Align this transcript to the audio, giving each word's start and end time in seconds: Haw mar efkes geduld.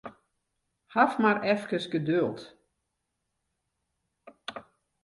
Haw 0.93 1.11
mar 1.21 1.37
efkes 1.53 1.85
geduld. 1.93 2.39